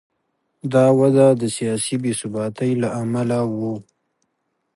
دا 0.73 0.85
وده 0.99 1.27
د 1.41 1.43
سیاسي 1.57 1.95
بې 2.01 2.13
ثباتۍ 2.19 2.71
له 2.81 2.89
امله 3.01 3.39
و. 3.57 3.57